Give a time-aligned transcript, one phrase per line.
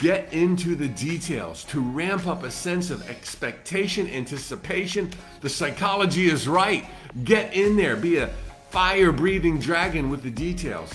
[0.00, 5.12] Get into the details to ramp up a sense of expectation, anticipation.
[5.42, 6.86] The psychology is right.
[7.24, 7.96] Get in there.
[7.96, 8.30] Be a
[8.70, 10.90] fire breathing dragon with the details.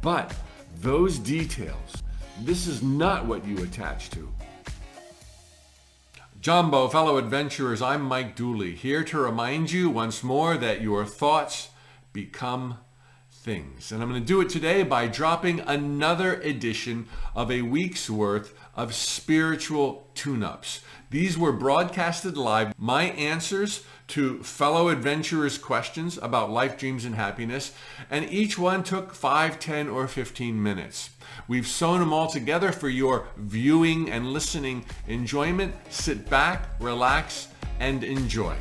[0.00, 0.32] But
[0.80, 2.04] those details,
[2.42, 4.32] this is not what you attach to.
[6.40, 11.70] Jumbo, fellow adventurers, I'm Mike Dooley, here to remind you once more that your thoughts
[12.12, 12.78] become
[13.40, 13.90] things.
[13.90, 18.52] And I'm going to do it today by dropping another edition of a week's worth
[18.76, 20.80] of spiritual tune ups.
[21.08, 22.74] These were broadcasted live.
[22.78, 27.72] My answers to fellow adventurers' questions about life, dreams, and happiness,
[28.10, 31.10] and each one took 5, 10, or 15 minutes.
[31.48, 35.74] We've sewn them all together for your viewing and listening enjoyment.
[35.88, 38.56] Sit back, relax, and enjoy.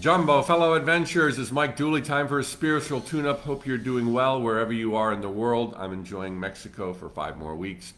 [0.00, 2.02] Jumbo, fellow adventurers, it's Mike Dooley.
[2.02, 3.40] Time for a spiritual tune up.
[3.40, 5.74] Hope you're doing well wherever you are in the world.
[5.76, 7.94] I'm enjoying Mexico for five more weeks.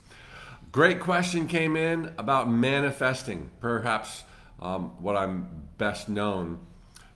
[0.72, 4.22] Great question came in about manifesting, perhaps
[4.62, 6.60] um, what I'm best known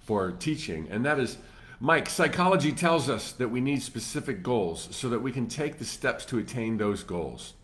[0.01, 1.39] for teaching, and that is
[1.81, 5.87] Mike, psychology tells us that we need specific goals so that we can take the
[5.87, 7.55] steps to attain those goals.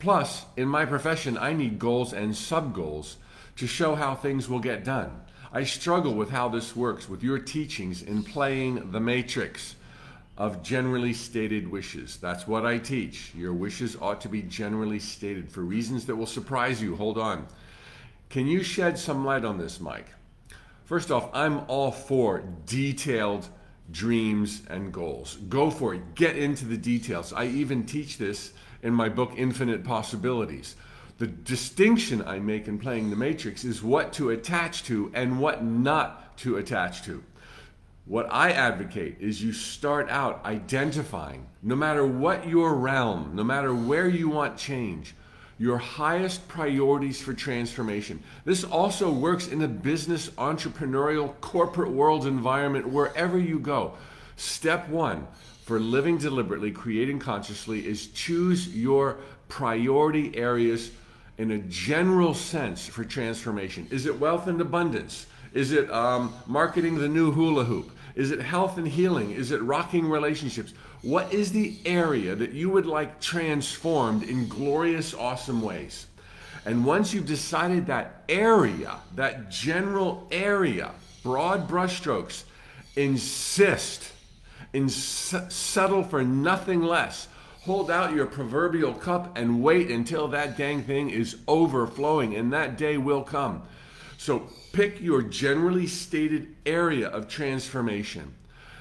[0.00, 3.18] Plus, in my profession, I need goals and sub goals
[3.58, 5.22] to show how things will get done.
[5.54, 9.76] I struggle with how this works with your teachings in playing the matrix
[10.38, 12.16] of generally stated wishes.
[12.16, 13.34] That's what I teach.
[13.34, 16.96] Your wishes ought to be generally stated for reasons that will surprise you.
[16.96, 17.46] Hold on.
[18.30, 20.06] Can you shed some light on this, Mike?
[20.84, 23.46] First off, I'm all for detailed
[23.90, 25.36] dreams and goals.
[25.50, 26.14] Go for it.
[26.14, 27.34] Get into the details.
[27.34, 30.76] I even teach this in my book, Infinite Possibilities.
[31.22, 35.62] The distinction I make in playing the matrix is what to attach to and what
[35.62, 37.22] not to attach to.
[38.06, 43.72] What I advocate is you start out identifying, no matter what your realm, no matter
[43.72, 45.14] where you want change,
[45.60, 48.20] your highest priorities for transformation.
[48.44, 53.92] This also works in a business, entrepreneurial, corporate world environment, wherever you go.
[54.34, 55.28] Step one
[55.66, 59.18] for living deliberately, creating consciously, is choose your
[59.48, 60.90] priority areas
[61.38, 63.86] in a general sense for transformation?
[63.90, 65.26] Is it wealth and abundance?
[65.52, 67.90] Is it um, marketing the new hula hoop?
[68.14, 69.30] Is it health and healing?
[69.30, 70.72] Is it rocking relationships?
[71.02, 76.06] What is the area that you would like transformed in glorious, awesome ways?
[76.64, 80.92] And once you've decided that area, that general area,
[81.22, 82.44] broad brushstrokes,
[82.94, 84.12] insist,
[84.72, 84.94] ins-
[85.48, 87.26] settle for nothing less
[87.64, 92.76] Hold out your proverbial cup and wait until that dang thing is overflowing, and that
[92.76, 93.62] day will come.
[94.18, 98.34] So pick your generally stated area of transformation.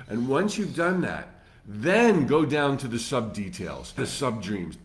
[0.08, 1.28] And once you've done that,
[1.66, 4.80] then go down to the sub details, the sub dreams,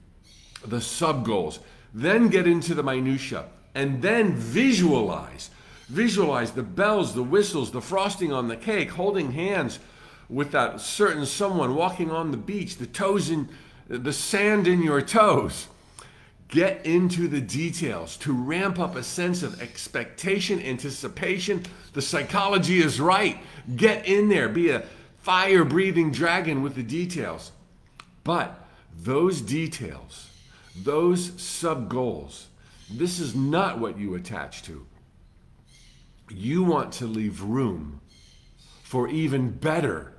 [0.67, 1.59] the sub goals.
[1.95, 5.49] Then get into the minutia and then visualize.
[5.89, 9.79] Visualize the bells, the whistles, the frosting on the cake, holding hands
[10.29, 13.49] with that certain someone walking on the beach, the toes in
[13.89, 15.69] the sand in your toes.
[16.49, 21.65] Get into the details to ramp up a sense of expectation, anticipation.
[21.93, 23.39] The psychology is right.
[23.75, 24.49] Get in there.
[24.49, 24.85] Be a
[25.19, 27.51] fire breathing dragon with the details.
[28.23, 28.65] But
[28.97, 30.31] those details,
[30.77, 32.47] those sub goals,
[32.89, 34.87] this is not what you attach to.
[36.31, 38.01] You want to leave room
[38.85, 40.13] for even better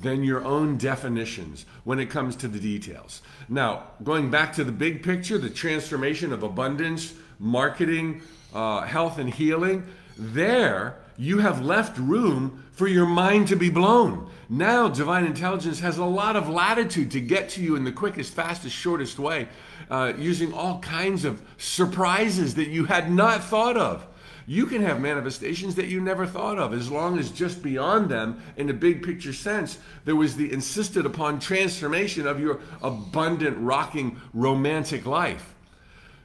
[0.00, 3.22] than your own definitions when it comes to the details.
[3.48, 8.22] Now, going back to the big picture, the transformation of abundance, marketing,
[8.54, 9.86] uh, health, and healing,
[10.16, 14.30] there you have left room for your mind to be blown.
[14.48, 18.32] Now, divine intelligence has a lot of latitude to get to you in the quickest,
[18.34, 19.48] fastest, shortest way,
[19.90, 24.06] uh, using all kinds of surprises that you had not thought of
[24.48, 26.72] you can have manifestations that you never thought of.
[26.72, 29.76] As long as just beyond them in a big picture sense
[30.06, 35.54] there was the insisted upon transformation of your abundant rocking romantic life.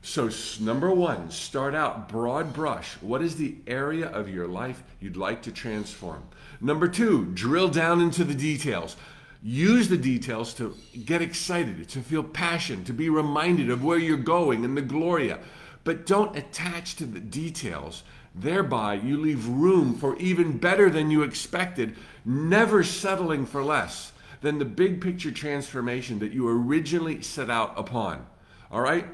[0.02, 0.30] So
[0.62, 2.94] number one start out broad brush.
[3.02, 6.24] What is the area of your life you'd like to transform?
[6.62, 8.96] Number two drill down into the details.
[9.42, 14.16] Use the details to get excited to feel passion to be reminded of where you're
[14.16, 15.40] going and the gloria
[15.84, 18.04] but don't attach to the details.
[18.36, 21.96] Thereby, you leave room for even better than you expected,
[22.26, 28.26] never settling for less than the big picture transformation that you originally set out upon.
[28.72, 29.06] All right?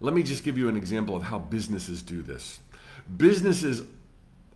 [0.00, 2.60] Let me just give you an example of how businesses do this.
[3.16, 3.82] Businesses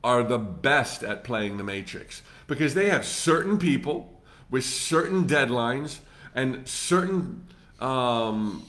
[0.03, 5.99] are the best at playing the matrix because they have certain people with certain deadlines
[6.35, 7.47] and certain
[7.81, 8.63] um,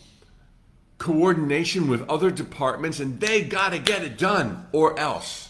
[0.98, 5.50] coordination with other departments, and they got to get it done or else.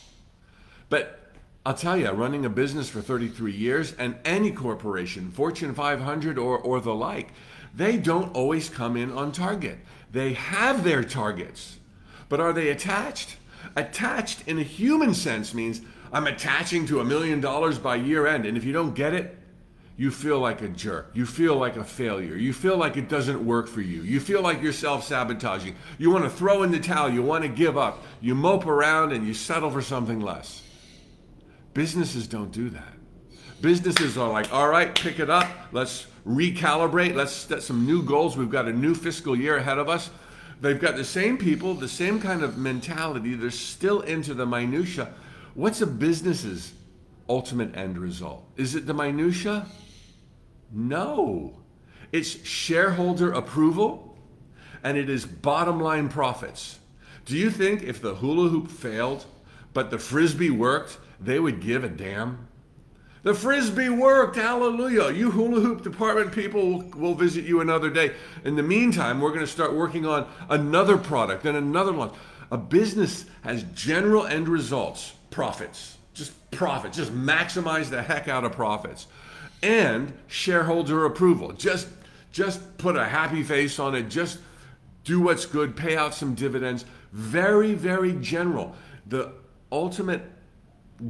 [0.90, 1.32] But
[1.66, 6.58] I'll tell you, running a business for 33 years and any corporation, Fortune 500 or,
[6.58, 7.34] or the like,
[7.74, 9.80] they don't always come in on target.
[10.12, 11.78] They have their targets,
[12.30, 13.38] but are they attached?
[13.76, 15.82] Attached in a human sense means
[16.14, 19.38] I'm attaching to a million dollars by year end, and if you don't get it,
[19.98, 21.12] you feel like a jerk.
[21.14, 22.36] You feel like a failure.
[22.36, 24.02] You feel like it doesn't work for you.
[24.02, 25.76] You feel like you're self sabotaging.
[25.98, 27.10] You want to throw in the towel.
[27.10, 28.04] You want to give up.
[28.20, 30.62] You mope around and you settle for something less.
[31.74, 32.94] Businesses don't do that.
[33.62, 35.48] Businesses are like, all right, pick it up.
[35.72, 37.16] Let's recalibrate.
[37.16, 38.36] Let's set some new goals.
[38.36, 40.10] We've got a new fiscal year ahead of us.
[40.60, 43.34] They've got the same people, the same kind of mentality.
[43.36, 45.14] They're still into the minutia.
[45.54, 46.74] What's a business's
[47.30, 48.46] ultimate end result?
[48.58, 49.66] Is it the minutia?
[50.72, 51.58] No.
[52.12, 54.18] It's shareholder approval
[54.86, 56.80] and it is bottom line profits.
[57.26, 59.26] Do you think if the hula hoop failed,
[59.74, 62.48] but the frisbee worked, they would give a damn?
[63.24, 65.12] The frisbee worked, hallelujah.
[65.12, 68.12] You hula hoop department people will, visit you another day.
[68.44, 72.12] In the meantime, we're going to start working on another product and another one.
[72.52, 78.52] A business has general end results, profits, just profits, just maximize the heck out of
[78.52, 79.08] profits
[79.62, 81.52] and shareholder approval.
[81.52, 81.88] Just
[82.31, 84.10] just put a happy face on it.
[84.10, 84.40] Just
[85.06, 86.84] do what's good, pay out some dividends.
[87.13, 88.75] Very, very general.
[89.07, 89.31] The
[89.72, 90.22] ultimate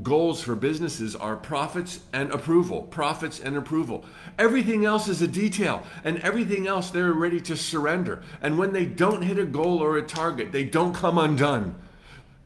[0.03, 2.83] goals for businesses are profits and approval.
[2.83, 4.05] Profits and approval.
[4.37, 8.21] Everything else is a detail, and everything else they're ready to surrender.
[8.41, 11.75] And when they don't hit a goal or a target, they don't come undone.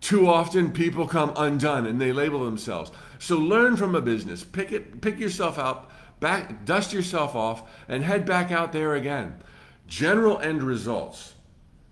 [0.02, 2.92] Too often people come undone and they label themselves.
[3.20, 4.44] So learn from a business.
[4.44, 9.42] Pick it, pick yourself up, back, dust yourself off, and head back out there again.
[9.88, 11.36] General end results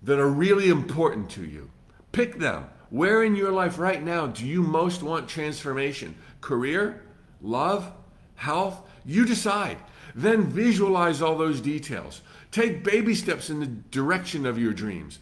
[0.02, 1.70] that are really important to you.
[2.12, 2.66] Pick them.
[2.90, 6.16] Where in your life right now do you most want transformation?
[6.40, 7.02] Career,
[7.42, 7.92] love,
[8.36, 8.80] health?
[9.04, 9.76] You decide.
[10.14, 12.22] Then visualize all those details.
[12.50, 15.18] Take baby steps in the direction of your dreams.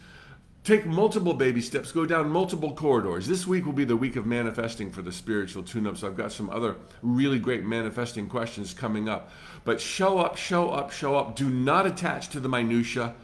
[0.67, 3.25] Take multiple baby steps, go down multiple corridors.
[3.25, 6.03] This week will be the week of manifesting for the spiritual tune ups.
[6.03, 9.31] I've got some other really great manifesting questions coming up.
[9.63, 11.37] But show up, show up, show up.
[11.37, 13.15] Do not attach to the minutiae.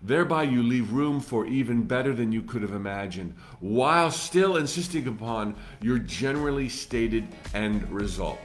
[0.00, 5.08] Thereby, you leave room for even better than you could have imagined, while still insisting
[5.08, 8.38] upon your generally stated end result.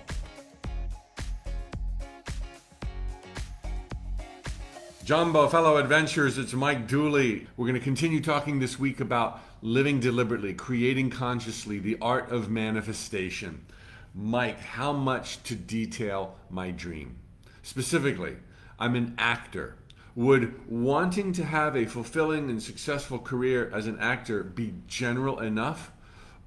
[5.08, 7.48] Jumbo, fellow adventurers, it's Mike Dooley.
[7.56, 12.50] We're going to continue talking this week about living deliberately, creating consciously, the art of
[12.50, 13.66] manifestation.
[14.14, 17.20] Mike, how much to detail my dream?
[17.64, 18.36] Specifically,
[18.78, 19.78] I'm an actor.
[20.16, 25.90] Would wanting to have a fulfilling and successful career as an actor be general enough?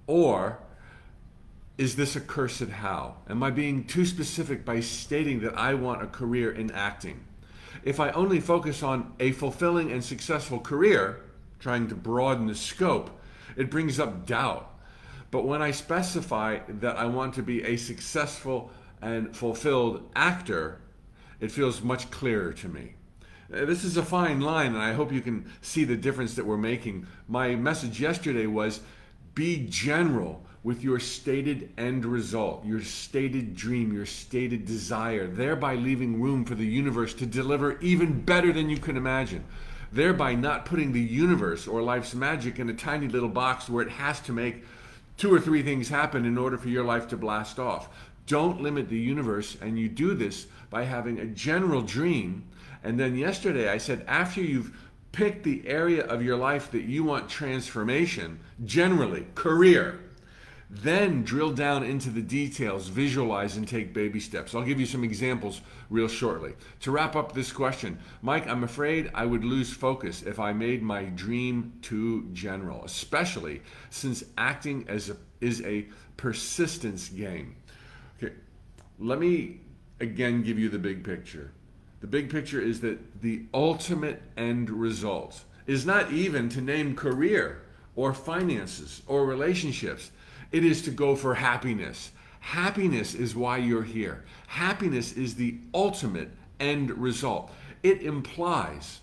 [0.06, 0.58] Or
[1.78, 3.16] is this a cursed how?
[3.26, 7.24] Am I being too specific by stating that I want a career in acting?
[7.82, 11.22] If I only focus on a fulfilling and successful career,
[11.58, 13.10] trying to broaden the scope,
[13.56, 14.66] it brings up doubt.
[15.30, 18.70] But when I specify that I want to be a successful
[19.00, 20.80] and fulfilled actor,
[21.40, 22.94] it feels much clearer to me.
[23.52, 26.46] Uh, this is a fine line, and I hope you can see the difference that
[26.46, 27.06] we're making.
[27.28, 28.80] My message yesterday was
[29.34, 36.20] be general with your stated end result, your stated dream, your stated desire, thereby leaving
[36.20, 39.44] room for the universe to deliver even better than you can imagine.
[39.92, 43.90] Thereby not putting the universe or life's magic in a tiny little box where it
[43.90, 44.64] has to make
[45.16, 47.88] two or three things happen in order for your life to blast off.
[48.26, 52.44] Don't limit the universe, and you do this by having a general dream.
[52.84, 54.76] And then yesterday I said, after you've
[55.10, 60.00] picked the area of your life that you want transformation, generally, career,
[60.70, 64.54] then drill down into the details, visualize, and take baby steps.
[64.54, 66.54] I'll give you some examples real shortly.
[66.80, 70.80] To wrap up this question, Mike, I'm afraid I would lose focus if I made
[70.80, 75.86] my dream too general, especially since acting as a, is a
[76.16, 77.56] persistence game.
[78.22, 78.34] Okay,
[79.00, 79.58] let me
[79.98, 81.50] again give you the big picture.
[82.00, 87.62] The big picture is that the ultimate end result is not even to name career
[87.96, 90.12] or finances or relationships
[90.52, 92.10] it is to go for happiness.
[92.40, 94.24] Happiness is why you're here.
[94.46, 97.52] Happiness is the ultimate end result.
[97.82, 99.00] It implies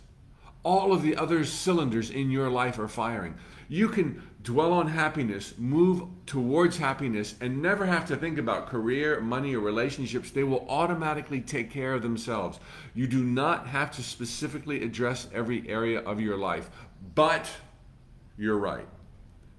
[0.63, 3.35] all of the other cylinders in your life are firing.
[3.69, 9.19] You can dwell on happiness, move towards happiness, and never have to think about career,
[9.19, 10.31] money, or relationships.
[10.31, 12.59] They will automatically take care of themselves.
[12.93, 16.69] You do not have to specifically address every area of your life.
[17.13, 17.49] But
[18.37, 18.87] you're right.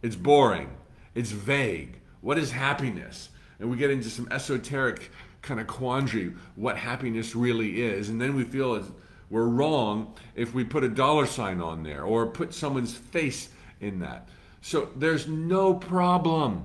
[0.02, 0.70] It's boring,
[1.18, 1.98] it's vague.
[2.20, 3.30] What is happiness?
[3.58, 5.10] And we get into some esoteric
[5.42, 8.08] kind of quandary what happiness really is.
[8.08, 8.84] And then we feel
[9.28, 13.48] we're wrong if we put a dollar sign on there or put someone's face
[13.80, 14.28] in that.
[14.60, 16.64] So there's no problem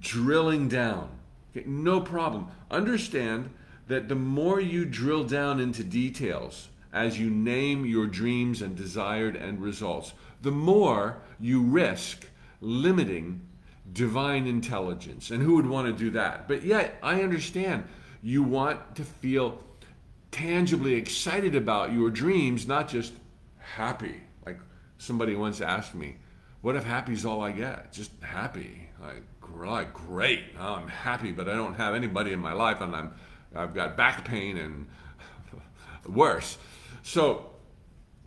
[0.00, 1.08] drilling down.
[1.56, 1.66] Okay?
[1.66, 2.48] No problem.
[2.70, 3.48] Understand
[3.88, 9.34] that the more you drill down into details as you name your dreams and desired
[9.34, 10.12] end results,
[10.42, 12.26] the more you risk
[12.60, 13.40] limiting
[13.92, 15.30] divine intelligence.
[15.30, 16.48] And who would want to do that?
[16.48, 17.84] But yet, I understand
[18.22, 19.62] you want to feel
[20.30, 23.12] tangibly excited about your dreams, not just
[23.58, 24.22] happy.
[24.46, 24.58] Like
[24.98, 26.16] somebody once asked me,
[26.62, 27.92] what if happy's all I get?
[27.92, 28.88] Just happy.
[29.00, 29.22] Like,
[29.58, 30.44] like great.
[30.58, 33.12] I'm happy, but I don't have anybody in my life, and I'm,
[33.54, 34.86] I've got back pain and
[36.08, 36.56] worse.
[37.02, 37.50] So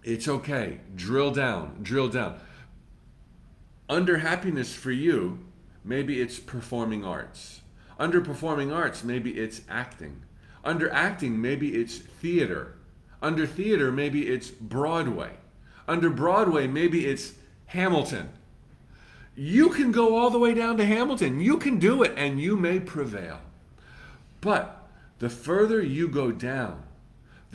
[0.03, 0.79] it's okay.
[0.95, 1.79] Drill down.
[1.81, 2.39] Drill down.
[3.88, 5.39] Under happiness for you,
[5.86, 7.62] maybe it's performing arts.
[7.98, 10.24] Under performing arts, maybe it's acting.
[10.63, 12.75] Under acting, maybe it's theater.
[13.22, 15.32] Under theater, maybe it's Broadway.
[15.88, 17.34] Under Broadway, maybe it's
[17.68, 18.30] Hamilton.
[19.36, 21.39] You can go all the way down to Hamilton.
[21.39, 23.39] You can do it and you may prevail.
[24.42, 24.88] But
[25.20, 26.84] the further you go down,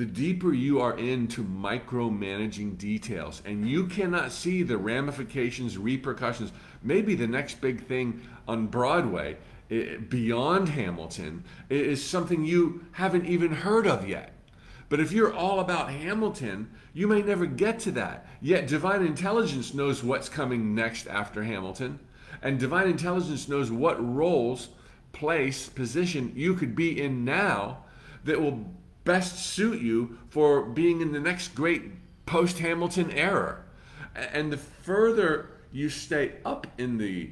[0.01, 6.53] the deeper you are into micromanaging details and you cannot see the ramifications, repercussions.
[6.83, 9.37] Maybe the next big thing on Broadway
[9.71, 14.33] eh, beyond Hamilton is something you haven't even heard of yet.
[14.89, 18.27] But if you're all about Hamilton, you may never get to that.
[18.41, 22.01] Yet divine intelligence knows what's coming next after Hamilton.
[22.41, 24.71] And divine intelligence knows what roles,
[25.13, 27.85] place, position you could be in now
[28.25, 28.65] that will
[29.05, 31.83] best suit you for being in the next great
[32.27, 33.59] post Hamilton era.
[34.15, 37.31] And the further you stay up in the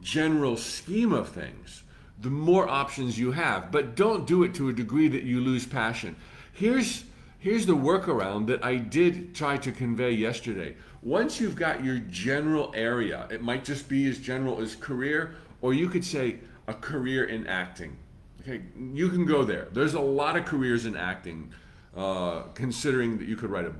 [0.00, 1.82] general scheme of things,
[2.20, 3.72] the more options you have.
[3.72, 6.16] But don't do it to a degree that you lose passion.
[6.52, 7.04] Here's
[7.38, 10.76] here's the workaround that I did try to convey yesterday.
[11.02, 15.72] Once you've got your general area, it might just be as general as career, or
[15.72, 17.96] you could say a career in acting.
[18.40, 18.62] Okay,
[18.94, 19.68] you can go there.
[19.72, 21.52] There's a lot of careers in acting,
[21.96, 23.72] uh, considering that you could write a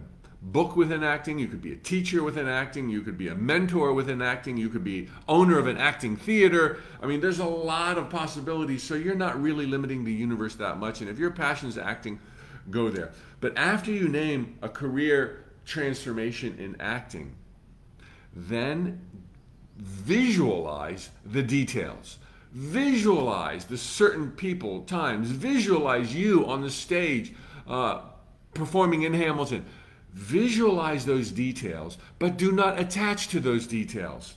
[0.43, 3.93] book within acting, you could be a teacher within acting, you could be a mentor
[3.93, 6.79] within acting, you could be owner of an acting theater.
[7.03, 10.79] I mean, there's a lot of possibilities, so you're not really limiting the universe that
[10.79, 11.01] much.
[11.01, 12.19] And if your passion is acting,
[12.71, 13.13] go there.
[13.41, 17.35] But after you name a career transformation in acting,
[18.35, 19.01] then
[19.77, 22.19] visualize the details.
[22.53, 25.31] Visualize the certain people, times.
[25.31, 27.33] Visualize you on the stage
[27.69, 28.01] uh,
[28.55, 29.65] performing in Hamilton
[30.13, 34.35] Visualize those details, but do not attach to those details.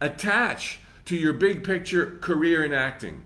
[0.00, 3.24] Attach to your big picture career in acting.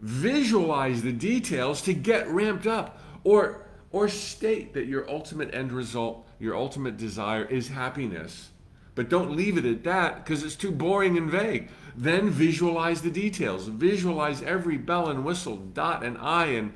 [0.00, 6.28] Visualize the details to get ramped up or or state that your ultimate end result,
[6.38, 8.50] your ultimate desire is happiness.
[8.94, 11.70] But don't leave it at that because it's too boring and vague.
[11.96, 13.68] Then visualize the details.
[13.68, 16.72] Visualize every bell and whistle, dot and I and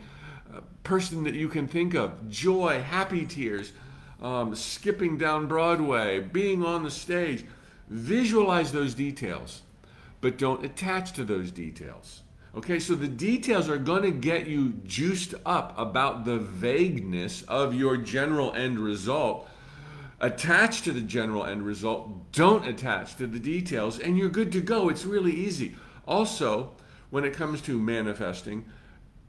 [0.82, 3.72] person that you can think of joy, happy tears,
[4.22, 7.44] um, skipping down Broadway, being on the stage.
[7.88, 9.62] Visualize those details,
[10.20, 12.22] but don't attach to those details.
[12.56, 17.74] Okay, so the details are going to get you juiced up about the vagueness of
[17.74, 19.48] your general end result.
[20.22, 24.60] Attach to the general end result, don't attach to the details, and you're good to
[24.60, 24.90] go.
[24.90, 25.76] It's really easy.
[26.06, 26.72] Also,
[27.08, 28.66] when it comes to manifesting,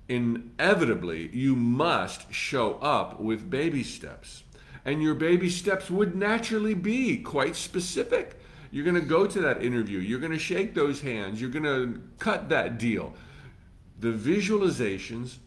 [0.10, 4.44] inevitably you must show up with baby steps.
[4.84, 8.38] And your baby steps would naturally be quite specific.
[8.72, 11.64] You're going to go to that interview, you're going to shake those hands, you're going
[11.64, 13.14] to cut that deal.
[14.00, 15.38] The visualizations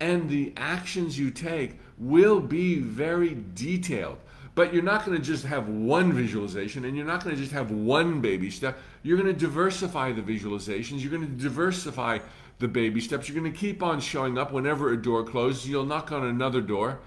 [0.00, 4.18] and the actions you take will be very detailed.
[4.58, 7.52] But you're not going to just have one visualization and you're not going to just
[7.52, 8.76] have one baby step.
[9.04, 12.18] You're going to diversify the visualizations, you're going to diversify
[12.58, 13.28] the baby steps.
[13.28, 15.68] You're going to keep on showing up whenever a door closes.
[15.68, 16.98] You'll knock on another door.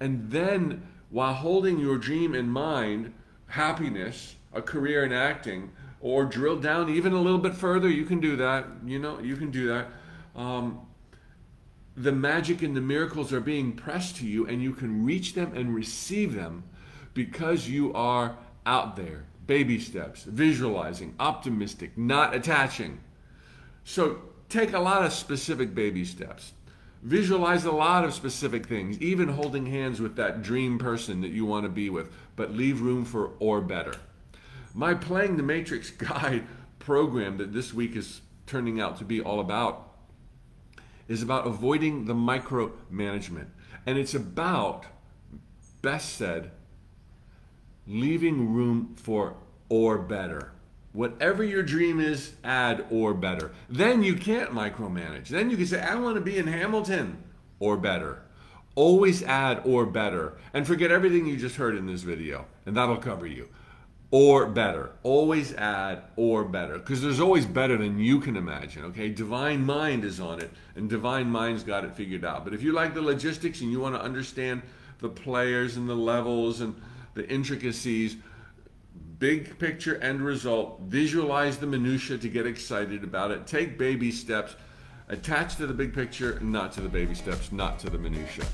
[0.00, 3.14] And then, while holding your dream in mind,
[3.46, 5.70] happiness, a career in acting,
[6.02, 8.66] or drill down even a little bit further, you can do that.
[8.84, 9.86] You know, you can do that.
[10.38, 10.86] Um,
[11.96, 15.56] the magic and the miracles are being pressed to you, and you can reach them
[15.56, 16.64] and receive them
[17.14, 18.36] because you are
[18.66, 19.24] out there.
[19.46, 23.00] Baby steps, visualizing, optimistic, not attaching.
[23.84, 26.52] So take a lot of specific baby steps.
[27.02, 31.46] Visualize a lot of specific things, even holding hands with that dream person that you
[31.46, 33.94] want to be with, but leave room for or better.
[34.74, 36.46] My Playing the Matrix Guide
[36.78, 39.85] program that this week is turning out to be all about
[41.08, 43.48] is about avoiding the micromanagement.
[43.86, 44.86] And it's about,
[45.82, 46.50] best said,
[47.86, 49.36] leaving room for
[49.68, 50.52] or better.
[50.92, 53.52] Whatever your dream is, add or better.
[53.68, 55.28] Then you can't micromanage.
[55.28, 57.22] Then you can say, I want to be in Hamilton
[57.60, 58.22] or better.
[58.74, 60.38] Always add or better.
[60.54, 63.48] And forget everything you just heard in this video, and that'll cover you.
[64.10, 64.92] Or better.
[65.02, 66.78] Always add or better.
[66.78, 69.08] Because there's always better than you can imagine, okay?
[69.08, 72.44] Divine Mind is on it, and Divine Mind's got it figured out.
[72.44, 74.62] But if you like the logistics and you want to understand
[75.00, 76.80] the players and the levels and
[77.14, 78.16] the intricacies,
[79.18, 84.54] big picture end result, visualize the minutia to get excited about it, take baby steps,
[85.08, 88.44] attach to the big picture, not to the baby steps, not to the minutia.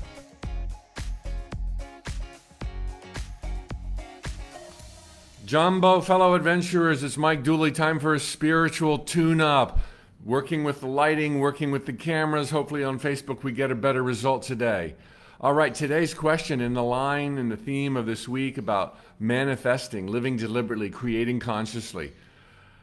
[5.53, 7.71] Jumbo, fellow adventurers, it's Mike Dooley.
[7.71, 9.77] Time for a spiritual tune up.
[10.25, 12.49] Working with the lighting, working with the cameras.
[12.49, 14.95] Hopefully, on Facebook, we get a better result today.
[15.39, 20.07] All right, today's question in the line and the theme of this week about manifesting,
[20.07, 22.13] living deliberately, creating consciously.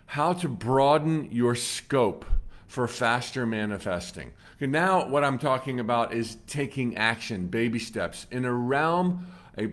[0.07, 2.25] How to broaden your scope
[2.69, 4.31] for faster manifesting.
[4.59, 9.27] Okay, now, what I'm talking about is taking action, baby steps in a realm,
[9.59, 9.73] a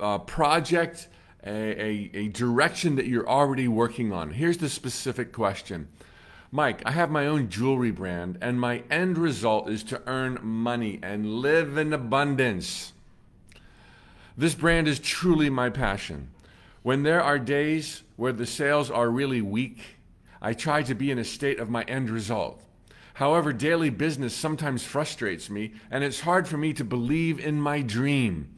[0.00, 1.08] uh, project,
[1.44, 4.30] a, a, a direction that you're already working on.
[4.30, 5.88] Here's the specific question
[6.50, 10.98] Mike, I have my own jewelry brand, and my end result is to earn money
[11.02, 12.92] and live in abundance.
[14.36, 16.30] This brand is truly my passion.
[16.82, 19.98] When there are days where the sales are really weak,
[20.40, 22.62] I try to be in a state of my end result.
[23.14, 27.82] However, daily business sometimes frustrates me, and it's hard for me to believe in my
[27.82, 28.48] dream.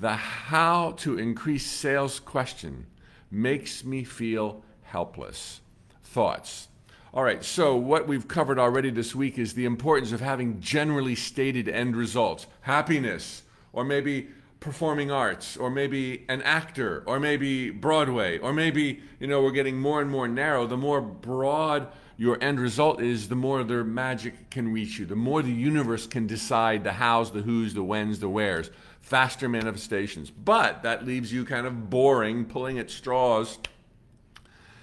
[0.00, 2.86] The how to increase sales question
[3.32, 5.60] makes me feel helpless.
[6.04, 6.68] Thoughts.
[7.12, 11.16] All right, so what we've covered already this week is the importance of having generally
[11.16, 13.42] stated end results happiness,
[13.72, 14.28] or maybe
[14.60, 19.80] performing arts, or maybe an actor, or maybe Broadway, or maybe, you know, we're getting
[19.80, 20.66] more and more narrow.
[20.66, 25.16] The more broad your end result is, the more their magic can reach you, the
[25.16, 28.70] more the universe can decide the hows, the who's, the whens, the wheres,
[29.08, 30.30] faster manifestations.
[30.30, 33.58] But that leaves you kind of boring, pulling at straws.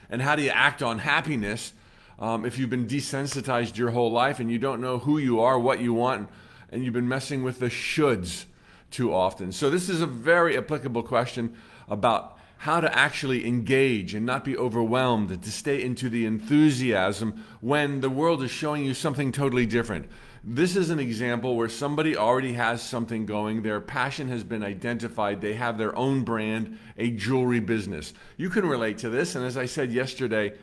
[0.10, 1.74] And how do you act on happiness?
[2.18, 5.60] Um, if you've been desensitized your whole life and you don't know who you are,
[5.60, 6.30] what you want,
[6.72, 8.46] and you've been messing with the shoulds
[8.90, 9.52] too often.
[9.52, 11.56] So, this is a very applicable question
[11.88, 18.02] about how to actually engage and not be overwhelmed to stay into the enthusiasm when
[18.02, 20.10] the world is showing you something totally different.
[20.48, 23.64] This is an example where somebody already has something going.
[23.64, 25.42] Their passion has been identified.
[25.42, 28.14] They have their own brand, a jewelry business.
[28.38, 29.34] You can relate to this.
[29.34, 30.54] And as I said yesterday,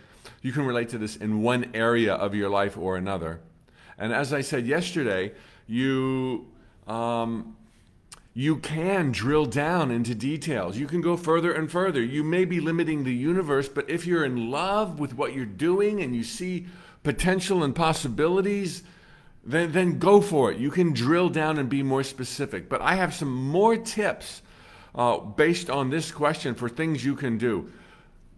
[0.41, 3.41] you can relate to this in one area of your life or another.
[3.99, 5.33] And as I said yesterday,
[5.67, 6.47] you
[6.87, 7.57] um,
[8.35, 10.79] you can drill down into details.
[10.79, 12.01] You can go further and further.
[12.01, 16.01] You may be limiting the universe, but if you're in love with what you're doing
[16.01, 16.67] and you see
[17.03, 18.85] potential and possibilities,
[19.45, 20.59] then, then go for it.
[20.59, 22.69] You can drill down and be more specific.
[22.69, 24.43] But I have some more tips
[24.95, 27.71] uh, based on this question for things you can do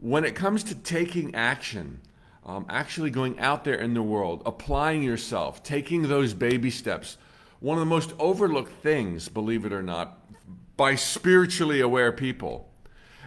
[0.04, 1.98] when it comes to taking action,
[2.44, 7.16] um, actually going out there in the world, applying yourself, taking those baby steps,
[7.60, 10.18] one of the most overlooked things, believe it or not,
[10.76, 12.68] by spiritually aware people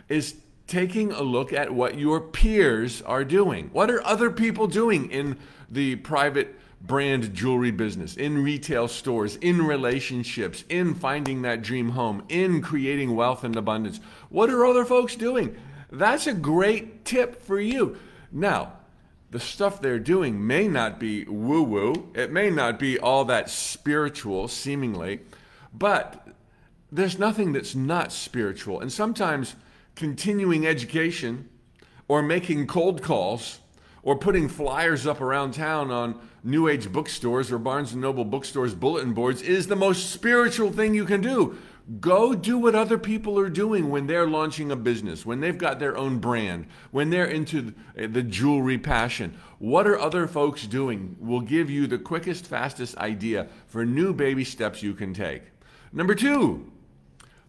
[0.07, 0.35] is
[0.67, 3.71] taking a look at what your peers are doing.
[3.73, 5.39] What are other people doing in
[5.71, 12.23] the private brand jewelry business, in retail stores, in relationships, in finding that dream home,
[12.29, 13.99] in creating wealth and abundance?
[14.29, 15.55] What are other folks doing?
[15.91, 17.97] That's a great tip for you.
[18.31, 18.73] Now,
[19.31, 23.49] the stuff they're doing may not be woo woo, it may not be all that
[23.49, 25.21] spiritual, seemingly,
[25.73, 26.27] but
[26.91, 28.79] there's nothing that's not spiritual.
[28.79, 29.55] And sometimes
[29.95, 31.49] continuing education
[32.07, 33.59] or making cold calls
[34.07, 38.73] or putting flyers up around town on new age bookstores or Barnes and Noble bookstores
[38.73, 41.57] bulletin boards is the most spiritual thing you can do.
[41.99, 45.79] Go do what other people are doing when they're launching a business, when they've got
[45.79, 49.37] their own brand, when they're into eh, the jewelry passion.
[49.59, 54.45] What are other folks doing will give you the quickest, fastest idea for new baby
[54.45, 55.43] steps you can take.
[55.91, 56.71] Number two,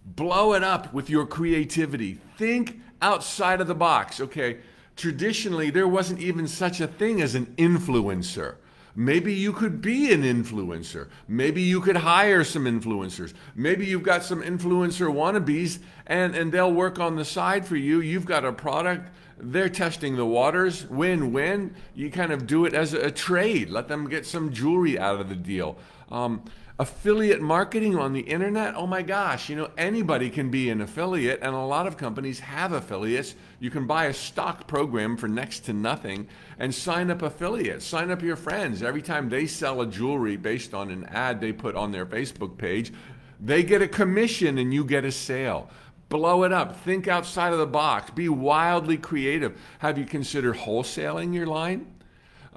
[0.05, 2.15] blow it up with your creativity.
[2.37, 4.21] Think outside of the box.
[4.21, 4.57] Okay,
[4.99, 8.57] traditionally, there wasn't even such a thing as an influencer.
[8.95, 11.07] Maybe you could be an influencer.
[11.29, 13.33] Maybe you could hire some influencers.
[13.55, 18.01] Maybe you've got some influencer wannabes and, and they'll work on the side for you.
[18.01, 21.77] You've got a product, they're testing the waters, win win.
[21.95, 25.29] You kind of do it as a, trade, let them get some jewelry out of
[25.29, 25.79] the deal.
[26.11, 26.43] Um,
[26.81, 31.41] affiliate marketing on the internet oh my gosh you know anybody can be an affiliate
[31.43, 33.35] and a lot of companies have affiliates.
[33.59, 37.85] You can buy a stock program for next to nothing and sign up affiliates.
[37.85, 38.83] Sign up your friends.
[38.83, 42.57] Every time they sell a jewelry based on an ad they put on their facebook
[42.57, 42.93] page
[43.41, 45.71] they get a commission and you get a sale.
[46.09, 46.81] Blow it up.
[46.81, 48.11] Think outside of the box.
[48.11, 49.61] Be wildly creative.
[49.81, 51.87] Have you considered wholesaling your line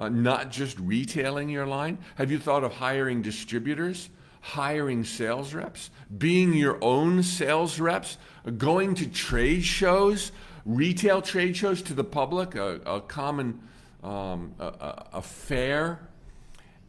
[0.02, 1.96] uh, not just retailing your line?
[2.16, 4.10] Have you thought of hiring distributors,
[4.40, 8.18] hiring sales reps, being your own sales reps,
[8.58, 10.32] going to trade shows,
[10.64, 13.60] retail trade shows to the public, a, a common
[14.02, 16.00] um, a, a, fair,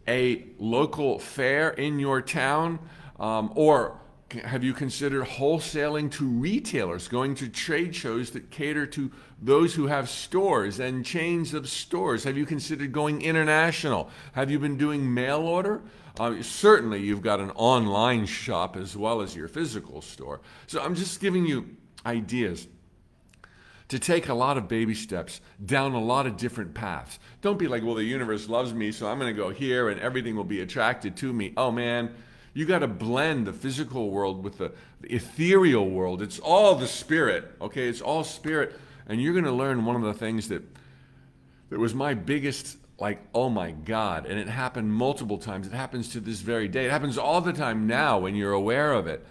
[0.07, 2.79] a local fair in your town,
[3.19, 3.99] um, or
[4.43, 9.11] have you considered wholesaling to retailers, going to trade shows that cater to
[9.43, 12.23] those who have stores and chains of stores?
[12.23, 14.09] Have you considered going international?
[14.33, 15.81] Have you been doing mail order?
[16.19, 20.41] Uh, certainly, you've got an online shop as well as your physical store.
[20.67, 21.75] So I'm just giving you
[22.05, 22.67] ideas
[23.89, 27.19] to take a lot of baby steps down a lot of different paths.
[27.41, 29.99] Don't be like, well, the universe loves me, so I'm going to go here and
[29.99, 31.53] everything will be attracted to me.
[31.57, 32.13] Oh man,
[32.53, 36.21] you got to blend the physical world with the, the, ethereal world.
[36.21, 37.87] It's all the spirit, okay?
[37.87, 38.79] It's all spirit.
[39.07, 40.63] And you're going to learn one of the things that,
[41.69, 44.25] that was my biggest, like, oh my God.
[44.25, 45.67] And it happened multiple times.
[45.67, 46.85] It happens to this very day.
[46.85, 49.25] It happens all the time now when you're aware of it.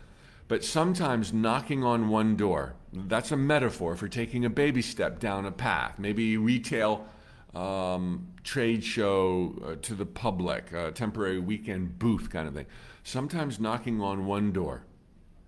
[0.49, 5.47] But sometimes knocking on one door, that's a metaphor for taking a baby step down
[5.47, 5.99] a path.
[5.99, 7.07] Maybe retail
[7.55, 12.67] um, trade show uh, to the public, a temporary weekend booth kind of thing
[13.05, 14.85] sometimes knocking on one door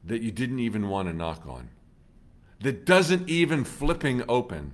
[0.05, 1.71] that you didn't even want to knock on,
[2.65, 4.73] that doesn't even flipping open,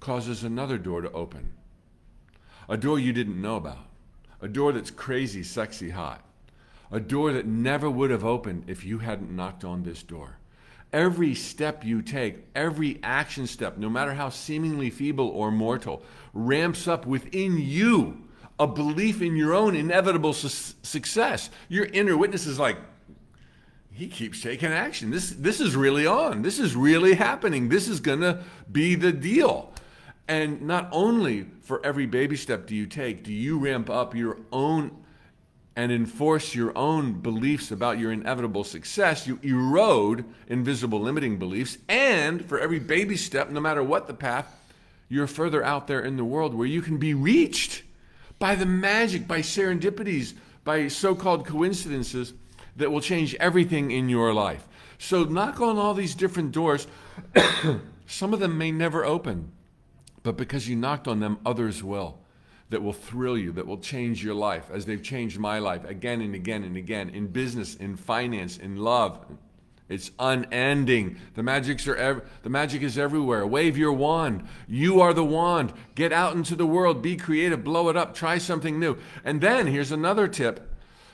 [0.00, 1.52] causes another door to open.
[2.70, 3.84] A door you didn't know about,
[4.40, 6.24] a door that's crazy, sexy, hot,
[6.90, 10.38] a door that never would have opened if you hadn't knocked on this door.
[10.90, 16.88] Every step you take, every action step, no matter how seemingly feeble or mortal, ramps
[16.88, 18.24] up within you
[18.58, 21.50] a belief in your own inevitable su- success.
[21.68, 22.78] Your inner witness is like,
[24.00, 25.10] he keeps taking action.
[25.10, 26.40] This, this is really on.
[26.40, 27.68] This is really happening.
[27.68, 29.74] This is going to be the deal.
[30.26, 34.38] And not only for every baby step do you take, do you ramp up your
[34.52, 34.90] own
[35.76, 41.76] and enforce your own beliefs about your inevitable success, you erode invisible limiting beliefs.
[41.86, 44.46] And for every baby step, no matter what the path,
[45.10, 47.82] you're further out there in the world where you can be reached
[48.38, 50.32] by the magic, by serendipities,
[50.64, 52.32] by so called coincidences
[52.80, 54.66] that will change everything in your life.
[54.98, 56.86] So knock on all these different doors.
[58.06, 59.52] Some of them may never open,
[60.22, 62.18] but because you knocked on them, others will.
[62.70, 66.20] That will thrill you, that will change your life, as they've changed my life again
[66.20, 69.26] and again and again in business, in finance, in love,
[69.90, 71.16] it's unending.
[71.34, 73.44] The magics are ev- the magic is everywhere.
[73.44, 74.44] Wave your wand.
[74.68, 75.72] You are the wand.
[75.96, 77.02] Get out into the world.
[77.02, 77.64] Be creative.
[77.64, 78.14] Blow it up.
[78.14, 78.98] Try something new.
[79.24, 80.69] And then here's another tip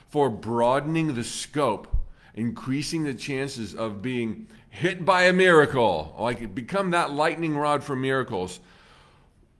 [0.09, 1.87] for broadening the scope,
[2.33, 6.15] increasing the chances of being hit by a miracle.
[6.19, 8.59] Like become that lightning rod for miracles.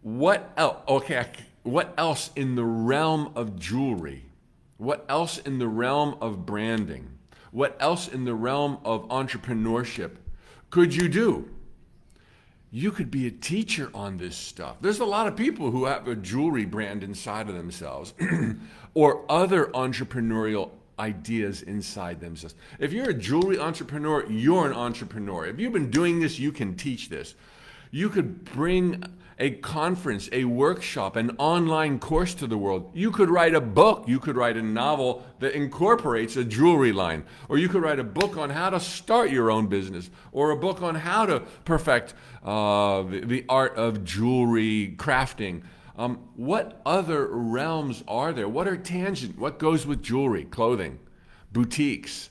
[0.01, 0.77] What else?
[0.87, 1.27] Okay,
[1.63, 4.23] what else in the realm of jewelry?
[4.77, 7.09] What else in the realm of branding?
[7.51, 10.11] What else in the realm of entrepreneurship
[10.69, 11.49] could you do?
[12.71, 14.77] You could be a teacher on this stuff.
[14.81, 18.13] There's a lot of people who have a jewelry brand inside of themselves
[18.93, 22.55] or other entrepreneurial ideas inside themselves.
[22.79, 25.45] If you're a jewelry entrepreneur, you're an entrepreneur.
[25.45, 27.35] If you've been doing this, you can teach this.
[27.91, 29.03] You could bring
[29.39, 32.89] a conference, a workshop, an online course to the world.
[32.93, 34.05] You could write a book.
[34.07, 37.23] You could write a novel that incorporates a jewelry line.
[37.47, 40.09] Or you could write a book on how to start your own business.
[40.31, 45.61] Or a book on how to perfect uh, the, the, art of jewelry crafting.
[45.97, 48.47] Um, what other realms are there?
[48.47, 49.37] What are tangent?
[49.37, 50.99] What goes with jewelry, clothing,
[51.51, 52.29] boutiques,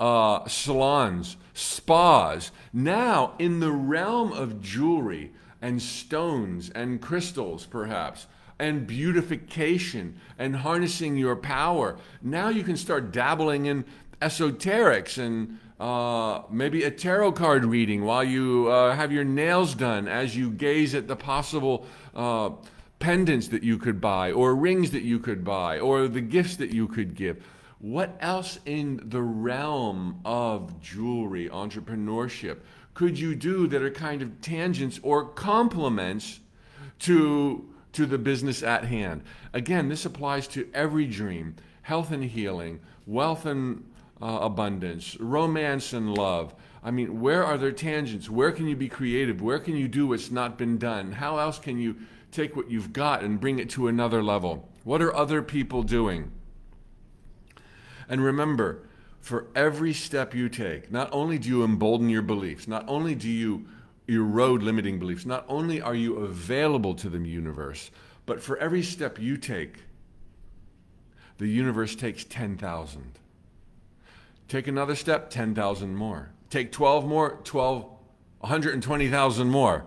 [0.00, 2.50] uh, salons, spas.
[2.72, 8.26] Now, in the realm of jewelry and stones and crystals, perhaps,
[8.58, 13.84] and beautification and harnessing your power, now you can start dabbling in
[14.22, 20.08] esoterics and uh, maybe a tarot card reading while you uh, have your nails done
[20.08, 22.50] as you gaze at the possible uh,
[22.98, 26.70] pendants that you could buy, or rings that you could buy, or the gifts that
[26.70, 27.44] you could give.
[27.78, 32.60] What else in the realm of jewelry, entrepreneurship,
[32.96, 36.40] could you do that are kind of tangents or complements
[36.98, 39.22] to, to the business at hand?
[39.52, 43.84] Again, this applies to every dream health and healing, wealth and
[44.22, 46.54] uh, abundance, romance and love.
[46.82, 48.30] I mean, where are there tangents?
[48.30, 49.42] Where can you be creative?
[49.42, 51.12] Where can you do what's not been done?
[51.12, 51.96] How else can you
[52.32, 54.70] take what you've got and bring it to another level?
[54.84, 56.32] What are other people doing?
[58.08, 58.85] And remember,
[59.26, 63.28] for every step you take, not only do you embolden your beliefs, not only do
[63.28, 63.66] you
[64.06, 67.90] erode limiting beliefs, not only are you available to the universe,
[68.24, 69.78] but for every step you take,
[71.38, 73.18] the universe takes 10,000.
[74.46, 76.30] Take another step, 10,000 more.
[76.48, 77.84] Take 12 more, 12,
[78.38, 79.86] 120,000 more.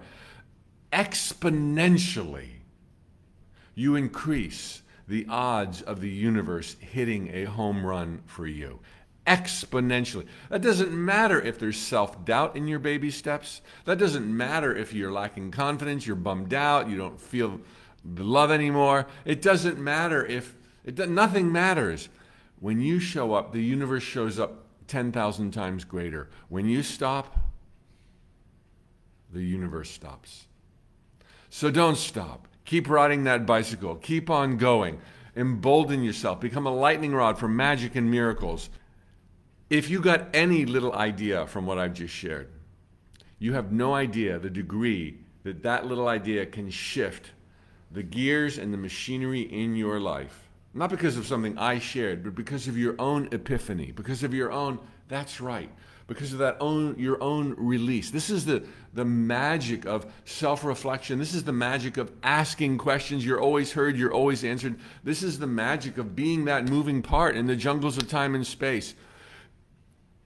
[0.92, 2.50] Exponentially,
[3.74, 8.82] you increase the odds of the universe hitting a home run for you.
[9.30, 10.26] Exponentially.
[10.50, 13.62] That doesn't matter if there's self doubt in your baby steps.
[13.86, 17.62] That doesn't matter if you're lacking confidence, you're bummed out, you don't feel
[18.04, 19.06] the love anymore.
[19.26, 22.10] It doesn't matter if it, nothing matters.
[22.60, 26.28] When you show up, the universe shows up 10,000 times greater.
[26.48, 27.38] When you stop,
[29.32, 30.48] the universe stops.
[31.52, 32.48] So don't stop.
[32.66, 33.96] Keep riding that bicycle.
[33.96, 35.00] Keep on going.
[35.36, 36.40] Embolden yourself.
[36.40, 38.72] Become a lightning rod for magic and miracles.
[39.70, 42.50] If you got any little idea from what I've just shared,
[43.38, 47.32] you have no idea the degree that that little idea can shift
[47.92, 52.36] the gears and the machinery in your life not because of something I shared, but
[52.36, 55.70] because of your own epiphany, because of your own, that's right,
[56.08, 58.12] because of that own your own release.
[58.12, 61.18] This is the, the magic of self-reflection.
[61.18, 64.80] This is the magic of asking questions you're always heard, you're always answered.
[65.04, 68.46] This is the magic of being that moving part in the jungles of time and
[68.46, 68.94] space.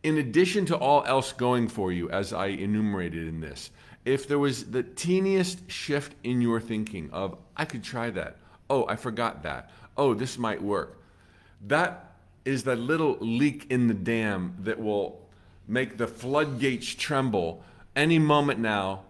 [0.04, 3.72] In addition to all else going for you, as I enumerated in this,
[4.06, 8.38] if there was the teeniest shift in your thinking of, I could try that.
[8.70, 11.02] Oh, I forgot that oh, this might work.
[11.68, 15.22] That is that little leak in the dam that will
[15.68, 17.64] make the floodgates tremble
[17.96, 19.04] any moment now,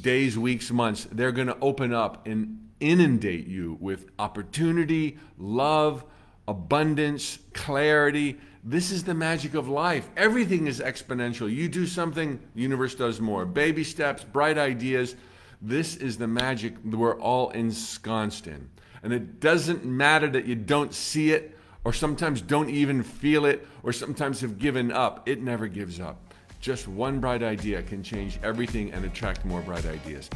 [0.00, 1.06] days, weeks, months.
[1.10, 6.04] They're going to open up and inundate you with opportunity, love,
[6.46, 8.38] abundance, clarity.
[8.66, 10.08] This is the magic of life.
[10.16, 11.54] Everything is exponential.
[11.54, 13.44] You do something, the universe does more.
[13.44, 15.16] Baby steps, bright ideas.
[15.60, 18.70] This is the magic we're all ensconced in.
[19.02, 23.68] And it doesn't matter that you don't see it, or sometimes don't even feel it,
[23.82, 25.28] or sometimes have given up.
[25.28, 26.32] It never gives up.
[26.58, 30.30] Just one bright idea can change everything and attract more bright ideas.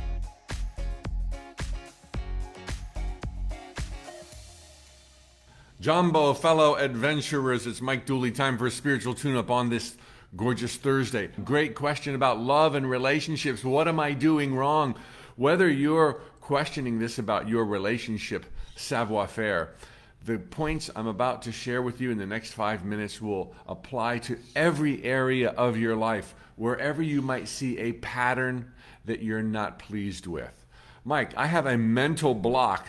[5.81, 8.33] Jumbo, fellow adventurers, it's Mike Dooley.
[8.33, 9.97] Time for a spiritual tune up on this
[10.35, 11.29] gorgeous Thursday.
[11.45, 13.63] Great question about love and relationships.
[13.63, 14.97] What am I doing wrong?
[15.37, 19.77] Whether you're questioning this about your relationship savoir faire.
[20.25, 24.19] The points I'm about to share with you in the next five minutes will apply
[24.19, 28.73] to every area of your life, wherever you might see a pattern
[29.05, 30.67] that you're not pleased with.
[31.05, 32.89] Mike, I have a mental block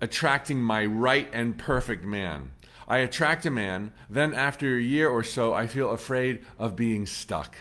[0.00, 2.50] attracting my right and perfect man.
[2.88, 7.06] I attract a man, then after a year or so, I feel afraid of being
[7.06, 7.56] stuck.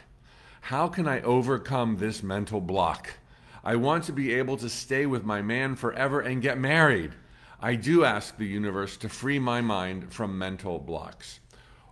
[0.61, 3.11] How can I overcome this mental block?
[3.63, 7.13] I want to be able to stay with my man forever and get married.
[7.61, 11.39] I do ask the universe to free my mind from mental blocks.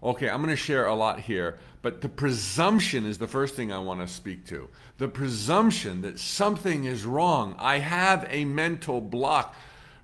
[0.01, 3.71] Okay, I'm going to share a lot here, but the presumption is the first thing
[3.71, 4.69] I want to speak to.
[4.97, 7.55] The presumption that something is wrong.
[7.59, 9.55] I have a mental block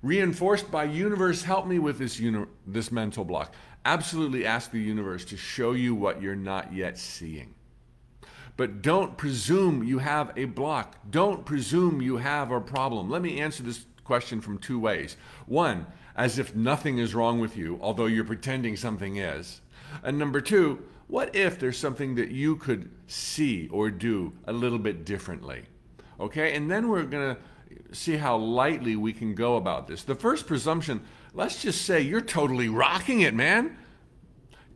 [0.04, 3.54] reinforced by universe help me with this uni- this mental block.
[3.86, 7.54] Absolutely ask the universe to show you what you're not yet seeing.
[8.56, 10.96] But don't presume you have a block.
[11.10, 13.10] Don't presume you have a problem.
[13.10, 15.16] Let me answer this question from two ways.
[15.46, 19.62] One, as if nothing is wrong with you, although you're pretending something is.
[20.02, 24.78] And number two, what if there's something that you could see or do a little
[24.78, 25.64] bit differently?
[26.20, 27.40] Okay, and then we're going to
[27.92, 30.02] see how lightly we can go about this.
[30.02, 33.76] The first presumption, let's just say you're totally rocking it, man.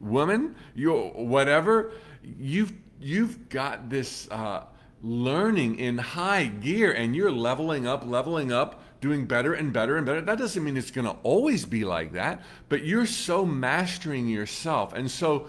[0.00, 4.64] woman, you whatever, you've you've got this uh,
[5.02, 10.06] learning in high gear, and you're leveling up, leveling up, doing better and better and
[10.06, 10.20] better.
[10.20, 14.92] That doesn't mean it's going to always be like that, but you're so mastering yourself,
[14.92, 15.48] and so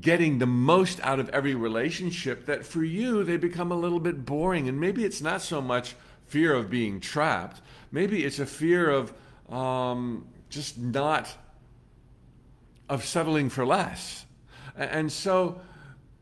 [0.00, 4.26] getting the most out of every relationship that for you they become a little bit
[4.26, 7.60] boring and maybe it's not so much fear of being trapped.
[7.92, 9.12] Maybe it's a fear of
[9.48, 11.34] um, just not
[12.88, 14.24] of settling for less.
[14.76, 15.60] And so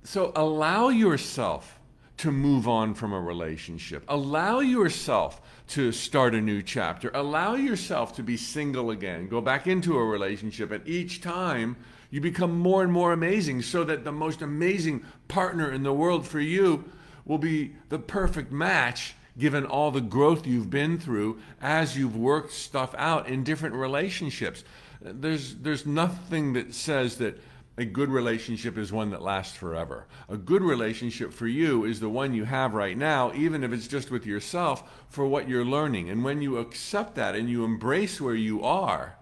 [0.05, 1.79] so allow yourself
[2.19, 4.05] to move on from a relationship.
[4.09, 7.11] Allow yourself to start a new chapter.
[7.15, 9.29] Allow yourself to be single again.
[9.29, 11.77] Go back into a relationship and each time
[12.11, 16.27] you become more and more amazing so that the most amazing partner in the world
[16.27, 16.85] for you
[17.25, 22.53] will be the perfect match given all the growth you've been through as you've worked
[22.53, 24.65] stuff out in different relationships.
[25.01, 27.41] There's, there's nothing that says that
[27.79, 30.07] a good relationship is one that lasts forever.
[30.29, 33.89] A good relationship for you is the one you have right now, even if it's
[33.89, 36.11] just with yourself, for what you're learning.
[36.11, 39.17] And when you accept that and you embrace where you are,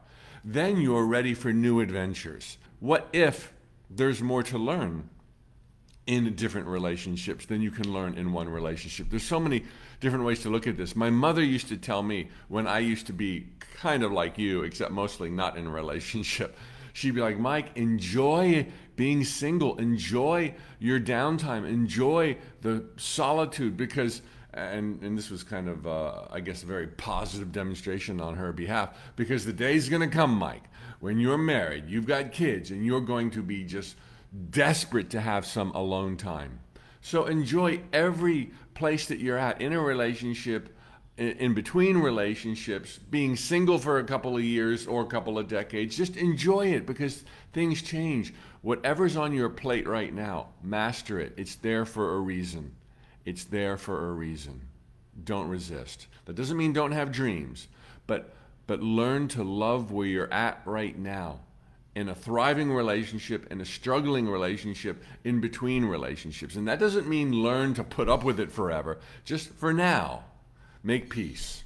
[0.44, 2.58] then you're ready for new adventures.
[2.80, 3.52] What if
[3.88, 5.08] there's more to learn
[6.10, 9.08] in different relationships than you can learn in one relationship?
[9.08, 9.62] There's so many
[10.00, 10.96] different ways to look at this.
[10.96, 13.46] My mother used to tell me when I used to be
[13.76, 16.58] kind of like you, except mostly not in a relationship.
[16.94, 24.20] She'd be like, Mike, enjoy being single, enjoy your downtime, enjoy the solitude because
[24.52, 28.52] and and this was kind of uh, I guess a very positive demonstration on her
[28.52, 30.64] behalf because the day's going to come, Mike,
[30.98, 33.94] when you're married, you've got kids, and you're going to be just
[34.50, 36.60] desperate to have some alone time.
[37.00, 40.76] So enjoy every place that you're at in a relationship,
[41.16, 45.96] in between relationships, being single for a couple of years or a couple of decades.
[45.96, 48.34] Just enjoy it because things change.
[48.62, 51.32] Whatever's on your plate right now, master it.
[51.36, 52.74] It's there for a reason.
[53.24, 54.60] It's there for a reason.
[55.24, 56.06] Don't resist.
[56.26, 57.68] That doesn't mean don't have dreams,
[58.06, 58.34] but
[58.66, 61.40] but learn to love where you're at right now
[61.94, 66.56] in a thriving relationship, in a struggling relationship, in between relationships.
[66.56, 70.24] And that doesn't mean learn to put up with it forever, just for now,
[70.82, 71.64] make peace.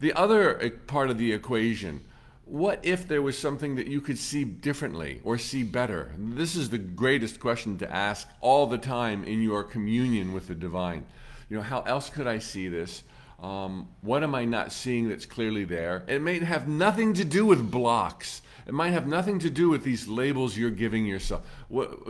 [0.00, 2.04] The other part of the equation
[2.46, 6.12] what if there was something that you could see differently or see better?
[6.16, 10.54] This is the greatest question to ask all the time in your communion with the
[10.54, 11.04] divine.
[11.50, 13.02] You know, how else could I see this?
[13.42, 16.04] Um, what am I not seeing that's clearly there?
[16.06, 18.42] It may have nothing to do with blocks.
[18.66, 21.42] It might have nothing to do with these labels you're giving yourself.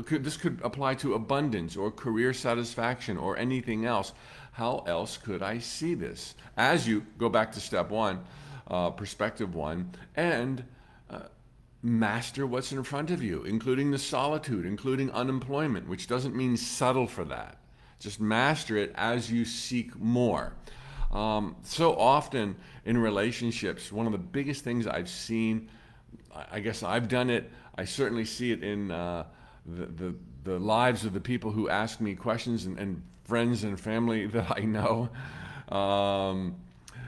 [0.09, 4.15] This could apply to abundance or career satisfaction or anything else.
[4.53, 6.35] How else could I see this?
[6.57, 8.25] As you go back to step one,
[8.69, 10.65] uh, perspective one, and
[11.11, 11.25] uh,
[11.83, 17.07] master what's in front of you, including the solitude, including unemployment, which doesn't mean settle
[17.07, 17.59] for that.
[18.01, 20.55] Just master it as you seek more.
[21.13, 25.69] Um, so often in relationships, one of the biggest things I've seen,
[26.51, 29.25] I guess I've done it, I certainly see it in uh,
[29.65, 33.79] the, the, the, lives of the people who ask me questions and, and friends and
[33.79, 35.09] family that I know,
[35.69, 36.57] um,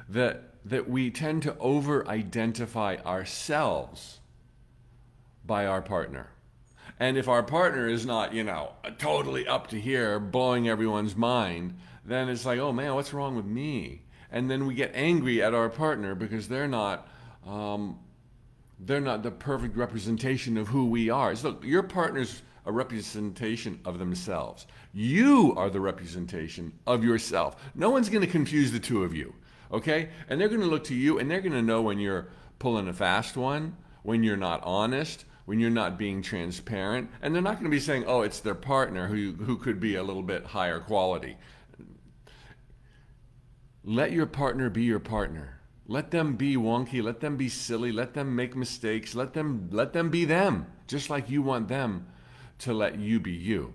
[0.08, 4.20] that that we tend to over identify ourselves
[5.46, 6.28] by our partner.
[7.00, 11.78] And if our partner is not, you know, totally up to here, blowing everyone's mind,
[12.04, 14.02] then it's like, oh man, what's wrong with me?
[14.30, 17.08] And then we get angry at our partner because they're not,
[17.46, 17.98] um,
[18.80, 21.34] they're not the perfect representation of who we are.
[21.34, 24.66] So your partner's a representation of themselves.
[24.92, 27.56] You are the representation of yourself.
[27.74, 29.34] No one's going to confuse the two of you
[29.72, 30.10] okay?
[30.28, 32.88] And they're going to look to you and they're going to know when you're pulling
[32.88, 37.54] a fast one, when you're not honest, when you're not being transparent, and they're not
[37.54, 40.44] going to be saying, "Oh, it's their partner who who could be a little bit
[40.44, 41.38] higher quality."
[43.82, 45.57] Let your partner be your partner.
[45.90, 49.94] Let them be wonky, let them be silly, let them make mistakes, let them let
[49.94, 52.06] them be them, just like you want them
[52.58, 53.72] to let you be you.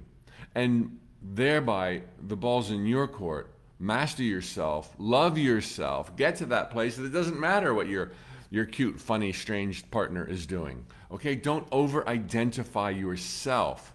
[0.53, 3.49] And thereby the ball's in your court
[3.79, 8.11] master yourself, love yourself, get to that place that it doesn't matter what your
[8.53, 10.85] your cute, funny, strange partner is doing.
[11.11, 11.33] Okay?
[11.33, 13.91] Don't over identify yourself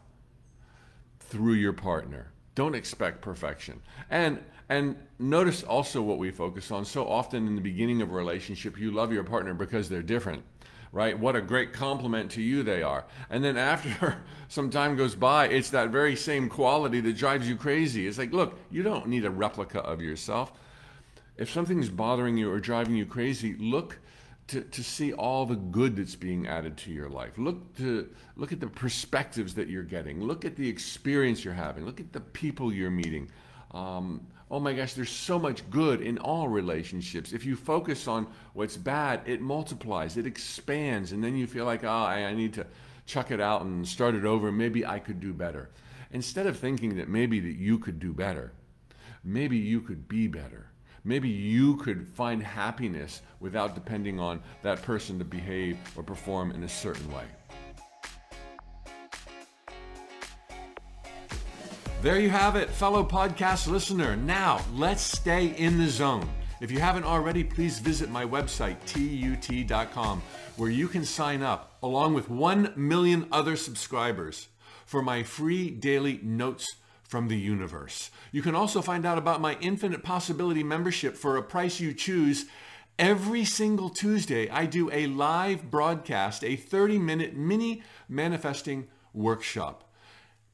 [1.21, 2.33] through your partner.
[2.59, 3.81] Don't expect perfection.
[4.11, 6.85] And and notice also what we focus on.
[6.85, 10.43] So often in the beginning of a relationship, you love your partner because they're different
[10.91, 11.19] right?
[11.19, 13.05] What a great compliment to you they are.
[13.29, 17.57] And then after some time goes by, it's that very same quality that drives you
[17.57, 18.07] crazy.
[18.07, 20.51] It's like, look, you don't need a replica of yourself.
[21.37, 23.99] If something's bothering you or driving you crazy, look
[24.49, 27.37] to, to see all the good that's being added to your life.
[27.37, 30.23] Look to look at the perspectives that you're getting.
[30.23, 31.85] Look at the experience you're having.
[31.85, 33.31] Look at the people you're meeting.
[33.73, 37.33] Um, oh my gosh, there's so much good in all relationships.
[37.33, 41.85] If you focus on what's bad, it multiplies, it expands, and then you feel like,
[41.85, 42.67] oh, I, I need to
[43.05, 44.51] chuck it out and start it over.
[44.51, 45.69] Maybe I could do better.
[46.11, 48.53] Instead of thinking that maybe that you could do better,
[49.23, 50.68] maybe you could be better
[51.09, 56.65] Maybe you could find happiness without depending on that person to behave or perform in
[56.65, 57.25] a certain way.
[62.03, 64.17] There you have it, fellow podcast listener.
[64.17, 66.29] Now, let's stay in the zone.
[66.61, 70.21] If you haven't already, please visit my website, tut.com,
[70.59, 74.49] where you can sign up, along with 1 million other subscribers,
[74.85, 76.77] for my free daily notes
[77.09, 78.11] from the universe.
[78.31, 82.45] You can also find out about my Infinite Possibility membership for a price you choose.
[82.99, 89.91] Every single Tuesday, I do a live broadcast, a 30 minute mini manifesting workshop.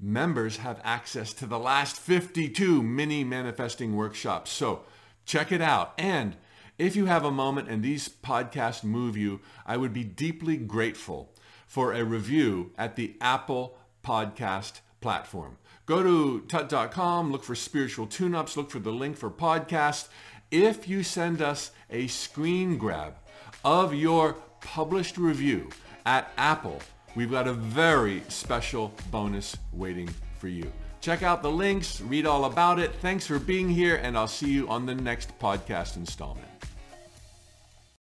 [0.00, 4.50] Members have access to the last 52 mini manifesting workshops.
[4.50, 4.84] So
[5.24, 5.94] check it out.
[5.98, 6.36] And
[6.78, 11.32] if you have a moment and these podcasts move you, I would be deeply grateful
[11.66, 15.56] for a review at the Apple Podcast platform.
[15.86, 20.08] Go to tut.com, look for spiritual tune-ups, look for the link for podcast.
[20.50, 23.16] If you send us a screen grab
[23.64, 25.68] of your published review
[26.06, 26.80] at Apple,
[27.14, 30.08] we've got a very special bonus waiting
[30.38, 30.72] for you.
[31.02, 32.94] Check out the links, read all about it.
[33.02, 36.53] Thanks for being here, and I'll see you on the next podcast installment.